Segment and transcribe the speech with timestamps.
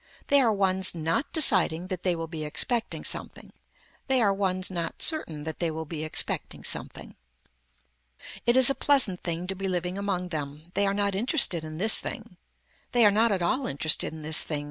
[0.29, 3.53] They are ones not deciding that they will be expecting something.
[4.07, 7.15] They are ones not certain that they will be expecting something.
[8.47, 10.71] It is a pleasant thing to be living among them.
[10.73, 12.37] They are not interested in this thing.
[12.93, 14.59] They are not at all interested in this thing.